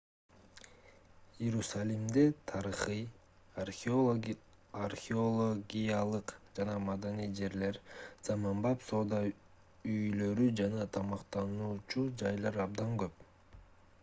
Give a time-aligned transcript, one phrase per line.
[1.47, 3.01] иерусалимде тарыхый
[4.85, 7.77] археологиялык жана маданий жерлер
[8.29, 13.23] заманбап соода үйлөрү жана тамактануучу жайлар абдан көп